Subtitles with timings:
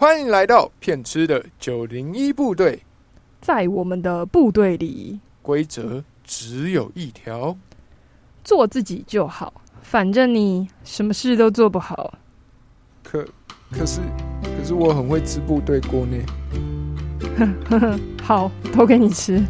[0.00, 2.84] 欢迎来到骗吃的九零一部队，
[3.40, 7.56] 在我们的部队里，规则只有一条，
[8.44, 12.14] 做自己就好，反正你什么事都做不好。
[13.02, 13.26] 可
[13.72, 14.00] 可是
[14.44, 17.98] 可是我很会吃部队锅呢。
[18.22, 19.42] 好，都给你吃。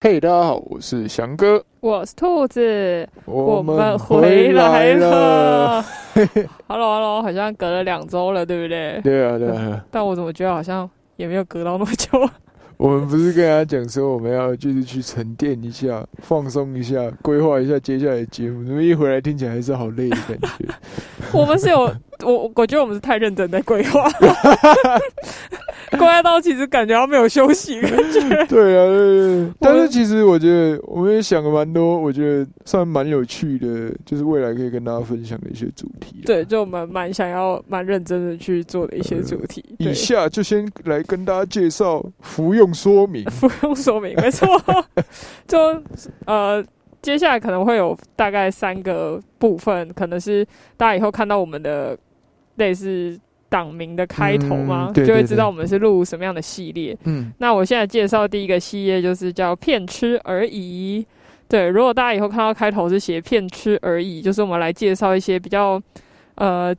[0.00, 5.82] 嘿，大家好，我是翔哥，我是兔子，我们回来了。
[6.68, 9.00] Hello，Hello，好像隔了两周了，对不对？
[9.02, 9.84] 对啊，对啊。
[9.90, 12.08] 但我怎么觉得好像也没有隔到那么久？
[12.78, 20.68] 我们不是跟大家讲说我们要就是去沉淀一下、放松一下、规划一下接下来的节目，怎么一回来听起来还是好累的感觉？
[21.36, 21.92] 我们是有
[22.24, 24.08] 我，我觉得我们是太认真在规划，
[25.90, 28.20] 规划到其实感觉到没有休息感觉。
[28.46, 29.52] 对啊，对对对。
[29.60, 36.22] 但是其实我觉得我们也想了蛮多，我觉得算蛮有趣的，就是未来可以跟大家分享的一些主题。
[36.24, 39.64] 对，就我们蛮想要、蛮认真的去做的一些主题。
[39.78, 43.24] 以下就先来跟大家介绍服用说明。
[43.30, 44.48] 服用说明，没错。
[45.46, 45.58] 就
[46.26, 46.64] 呃，
[47.00, 50.44] 接下来可能会有大概三个部分，可能是
[50.76, 51.96] 大家以后看到我们的
[52.56, 56.96] 类似党名的开头吗，就会知道我们是录什么样的系列。
[57.04, 61.04] 嗯，那我现在介绍第一个系列就是叫“骗吃而已”。
[61.48, 65.80] 对，如果大家以后看到开头是写“骗吃而已”，就是我们来介绍一些比较
[66.34, 66.74] 呃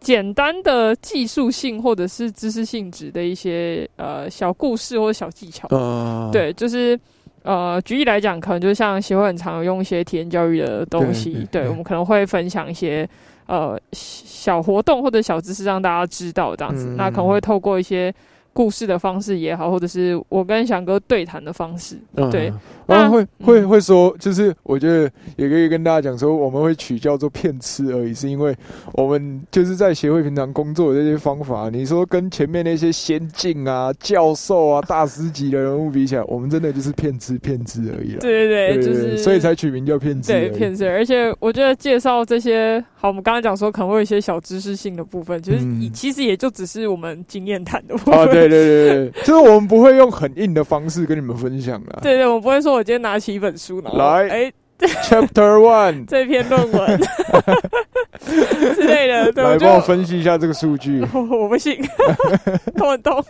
[0.00, 5.68] 简单的技术性或者是知识性质的一些呃小故事或者小技巧。
[5.68, 6.98] 啊，对，就是
[7.44, 13.08] 呃，举例来讲，可能就像协会很常用一些体验教育的东西，对我们可能会分享一些
[13.46, 16.86] 呃小活动或者小知识让大家知道这样子。
[16.86, 18.14] 嗯那可能会透过一些
[18.54, 22.50] 故事的方式也好，或者是我跟翔哥对谈的方式，嗯对，
[22.86, 28.56] 然后会会嗯会说，就是我觉得也可以跟大家讲说，我们会取叫做骗吃而已，是因为
[28.92, 38.20] 我们就是在协会平常工作的这些方法，你说跟前面那些先进啊、教授啊、大师级的人物比起来，我们真的就是骗吃骗吃而已了。
[38.20, 40.30] 对对对，就是所以才取名叫骗吃。
[40.30, 40.88] 对骗吃。
[40.88, 48.14] 而且我觉得介绍这些，好，我们刚刚讲说可能会有一些小知识性的部分，就是嗯、其实也就只是我们经验谈的部分。
[48.18, 51.98] 啊，对对对对， 就是我们不会用很硬的方式跟你们分享啦。
[52.02, 54.52] 对对，我不会说我今天拿起一本书，然后来哎。
[54.76, 57.00] Chapter One， 这篇论文
[58.20, 61.00] 之类的，对，来帮我分析一下这个数据。
[61.14, 61.80] 我我不信，
[62.76, 63.24] 看不懂。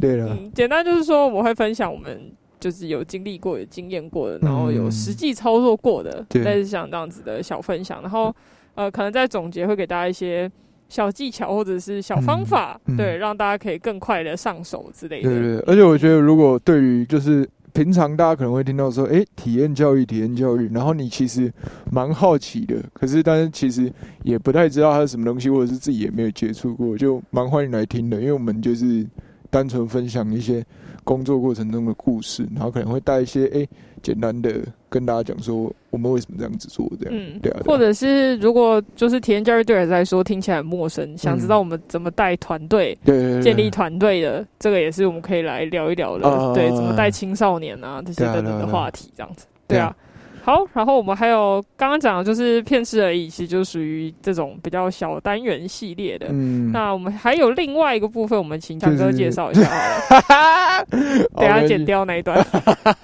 [0.00, 8.00] 对了，嗯，简单就是说，我们会分享我们就是有经历过、有经验过的，然后有实际操作过的，对类似像这样子的小分享。
[8.00, 8.34] 然后
[8.76, 10.50] 呃，可能在总结会给大家一些
[10.90, 15.30] 小技巧或者是小方法，嗯嗯对，让大家可以更快的上手之类的。
[15.30, 21.50] 对对对，而且我觉得，如果对于就是平常大家可能会听到说，哎，体验教育，体验教育，然后你其实
[21.90, 23.90] 蛮好奇的，可是但是其实
[24.24, 29.06] 也不太知道它是什么东西，或者是自己也没有接触过，就蛮欢迎来听的，因为我们就是
[29.50, 30.64] 单纯分享一些
[31.04, 33.66] 工作过程中的故事，然后可能会带一些哎
[34.02, 34.54] 简单的
[34.88, 46.28] 跟大家讲说我们为什么这样子做，这样，嗯，对啊，或者是如果就是体验教育对我来说听起来很陌生，想知道嗯我们怎么带团队，建立团队的，这个也是我们可以来聊一聊的。
[46.28, 49.46] 啊对，怎么带青少年啊这些等等的话题，这样子。
[49.66, 49.96] 对啊对啊。
[50.42, 56.28] 好，然后我们还有刚刚讲的就是骗吃而已，其实就属于这种比较小单元系列的。
[56.30, 59.64] 嗯，那我们还有另外一个部分，我们请强哥介绍一下
[60.08, 60.86] 好了，
[61.36, 61.90] 等下剪掉。
[61.90, 62.46] 掉那一段。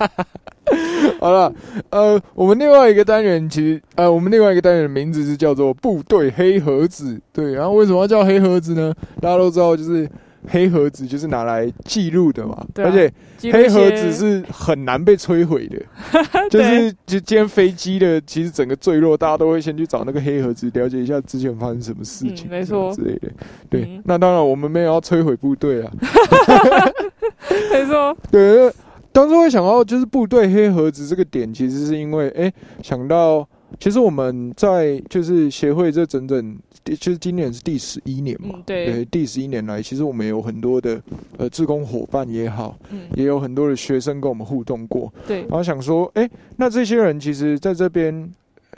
[1.19, 1.53] 好了，
[1.91, 7.21] 呃，我们另外一个单元其实，呃，我们另外一个单元的名字是叫做部队黑盒子。
[7.33, 8.95] 对，然后为什么要叫黑盒子呢？
[9.21, 10.09] 大家都知道，就是
[10.49, 15.81] 黑盒子就是拿来记录的嘛，对啊而且黑盒子是很难被摧毁的，
[16.51, 22.93] 就是就今天飞机的，其实整个坠落，大家都会先去找那个黑盒子，了解一下之前发生什么事情，嗯没错。
[22.95, 23.29] 之类的。
[23.69, 24.03] 对，嗯。
[24.05, 25.91] 那当然我们没有要摧毁部队啊，
[27.73, 28.73] 没错， 对，
[29.13, 33.47] 当时会想到就是部队黑盒子这个点，其实是因为哎、诶想到
[33.79, 39.05] 其实我们在就是协会这整整，就是今年是第十一年嘛，嗯对。
[39.07, 41.03] 第十一年来，其实我们有很多的
[41.37, 43.03] 呃志工伙伴也好，嗯。
[43.15, 45.41] 也有很多的学生跟我们互动过，对。
[45.43, 48.33] 然后想说，哎、那这些人其实在这边，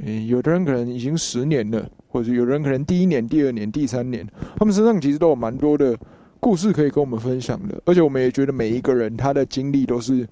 [0.04, 4.26] 诶有的人可能已经十年了，或者有的人可能第一年、第二年、第三年，
[4.56, 5.96] 他们身上其实都有蛮多的
[6.40, 10.26] 故事可以跟我们分享的，而且我们也觉得每一个人他的经历都是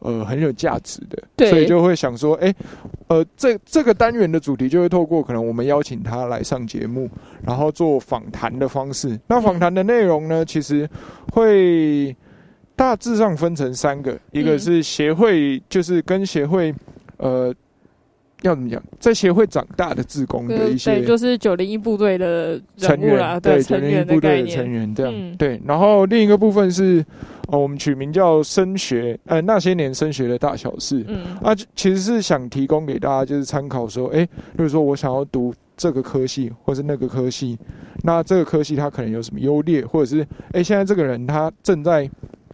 [0.00, 2.54] 呃很有价值的，所以就会想说，哎、
[3.08, 7.08] 呃，这这个单元的主题就会透过可能我们邀请他来上节目，
[7.42, 9.18] 然后做访谈的方式。
[9.26, 10.88] 那访谈的内容呢，其实
[11.32, 12.14] 会
[12.74, 14.58] 大致上分成三个，一个嗯。
[14.58, 16.74] 是协会，就是跟协会
[17.18, 17.54] 呃
[18.42, 24.66] 要怎么讲，在协会长大的志工的一些对，就是九零一部队的成人物啦，员，对，成员部队的成。
[24.70, 25.60] 员这样，嗯对。
[25.66, 27.04] 然后另一个部分是，
[27.48, 31.04] 哦，我们取名叫升学，呃，那些年升学的大小事。
[31.08, 34.24] 嗯啊，其实是想提供给大家，就是参考说，哎，
[34.56, 37.58] 比如说我想要读这个科系，或是那个科系，
[38.02, 42.08] 那这个科系它可能有什么优劣，或者是，哎，现在这个人他正在，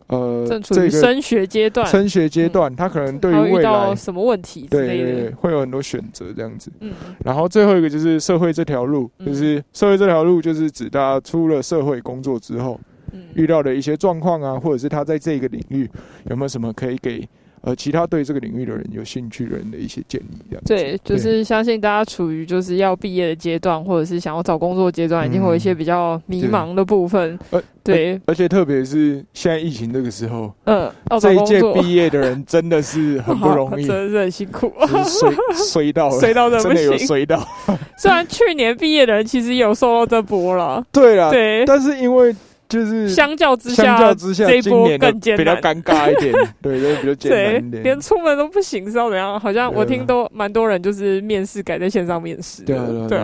[0.08, 5.12] 呃，正处这个于升学阶段，升学阶段，他可能对于遇未来，到什么问题之对类的。
[5.12, 5.30] 对对，。
[5.34, 6.70] 会有很多选择这样子。
[6.80, 6.92] 嗯。
[7.24, 9.26] 然后最后一个就是社会这条路，嗯。
[9.26, 12.78] 就是社会这条路，就是指大家出了社会工作之后
[13.12, 15.88] 嗯，遇到的一些状况啊，或者是他在这个领域
[16.30, 17.28] 有没有什么可以给
[17.66, 20.62] 呃其他对这个领域的人有兴趣的人的一些建议，这样。
[20.64, 27.60] 对，就是相信大家处于就是要毕业的阶段，或者是想要找工作阶段，一定会有一些比较迷茫的部分呃。
[27.82, 30.90] 对，而且特别是现在疫情这个时候，嗯，
[31.20, 36.98] 这一届毕业的人真的是很不容易真，的是很辛苦，就是衰衰到了， 衰到真真的有。
[36.98, 37.46] 衰到。
[37.96, 42.34] 虽然去年毕业的人其实有受到这波了，对啊，对，但是因为
[42.68, 45.44] 就是相较之相下，较之下，这一波更艰难。
[45.44, 47.82] 比较尴尬一点， 对，对，比较艰对难一，点。
[47.84, 49.38] 连出门都不行，是要怎样？
[49.38, 53.18] 好像我听都蛮多人就是面试改在线上面试，对啊，对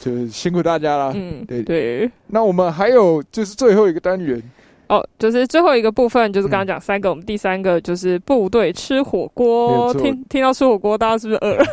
[0.00, 1.12] 就是辛苦大家了。
[1.14, 2.10] 嗯，对对。
[2.28, 4.40] 那我们还有就是最后一个单元，
[4.88, 9.92] 哦，就是最后一个部分，就是刚刚嗯讲三个，我们第三个就是部队吃火锅。
[9.94, 11.64] 听听到吃火锅，大家是不是饿了？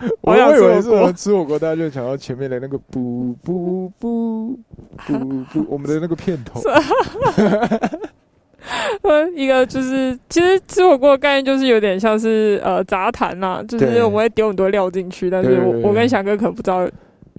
[0.22, 4.58] 我以为是我吃火锅们吃火锅，大家就想到前面的那个不不不
[5.06, 5.18] 不
[5.52, 6.60] 不，我们的那个片头。
[9.02, 16.86] 呃，一个就是其实吃火锅的概念就是有点像是呃杂谈啦，就是我们会丢很多料进去，但是我我跟翔哥可能不知道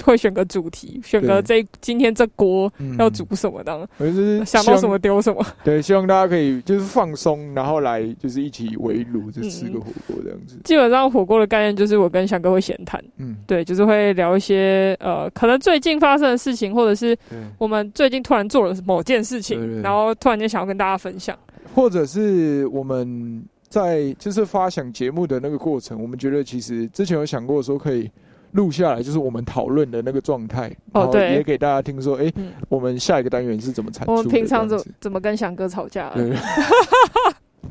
[0.03, 5.45] 会选个主题，选个这今天这锅嗯要煮什么的，我就是想到什么丢什么。
[5.63, 10.57] 对，希望大家可以就是放松，然后来就是一起围炉，就吃个火锅这样子。
[10.63, 17.17] 基本上火锅的概念就是我跟翔哥会闲谈，嗯，对，就是会聊一些呃可能最近发生的事情，或者是。
[17.57, 21.37] 我们最近突然做了某件事情，然后突然间想要跟大家分享。
[21.73, 28.09] 或者是我们在就是发想节目的那个过程，我们觉得其实之前有想过说可以
[28.53, 30.63] 录下来，就是我们讨论的那个状态，
[30.93, 34.11] 然后哦对也给大家听说，哎、嗯我们下一个单元是怎么产出？
[34.13, 36.11] 我们平常怎怎么跟翔哥吵架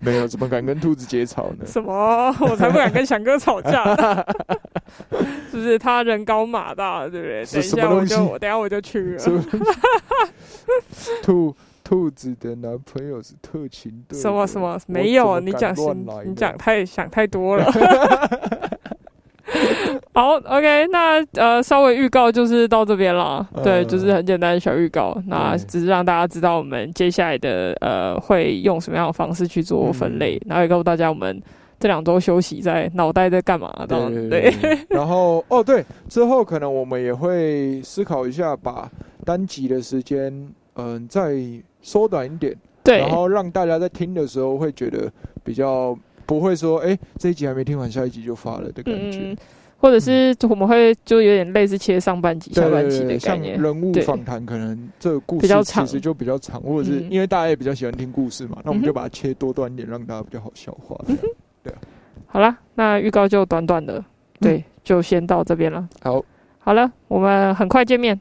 [0.01, 1.67] 没有怎么敢跟兔子姐吵呢？
[1.67, 2.35] 什么？
[2.41, 3.85] 我才不敢跟翔哥吵架，
[5.51, 5.79] 是不是？
[5.79, 7.45] 他人高马大，对不对？
[7.45, 9.45] 等一下我就我等一下我就去了。
[11.23, 11.55] 兔
[11.85, 15.39] 兔子的男朋友是特勤队的，什么什么没有？
[15.41, 15.75] 你讲
[16.25, 17.71] 你讲太想太多了。
[20.13, 23.47] 好，OK，那呃，稍微预告就是到这边了。
[23.55, 25.17] 嗯对，就是很简单的小预告。
[25.27, 31.41] 那只是让大家知道我们接下来的呃会用什么样的方式去做分类，嗯然后也告诉大家我们
[31.79, 33.73] 这两周休息在脑袋在干嘛。
[33.89, 34.53] 这样对。
[34.91, 38.91] 然后哦，对，之后可能我们也会思考一下，把
[39.25, 41.37] 单集的时间嗯、再
[41.83, 45.13] 缩短一点，对然后让大家在听的时候会觉得
[45.45, 49.19] 比较不会说，哎，这一集还没听完，下一集就发了的感觉。
[49.19, 49.37] 嗯，
[49.81, 53.61] 或者是我们会就有点类似切上半集、下半集的概念。
[53.61, 57.07] 人物访谈，可能这个故事比较长其实就比较长，或者是嗯。
[57.11, 60.97] 因为大家也比较喜欢听故事嘛，那我们就把它切多段一点，让大家比较好消化。
[61.65, 61.73] 对。
[62.27, 64.05] 好啦，那预告就短短的，
[64.39, 65.89] 对，就先到这边了。
[66.03, 66.23] 好，
[66.59, 68.21] 好了，我们很快见面，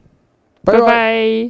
[0.64, 0.72] 拜。
[0.72, 1.48] 拜拜